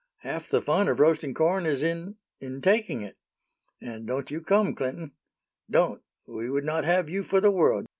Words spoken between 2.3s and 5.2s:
in taking it. And don't you come, Clinton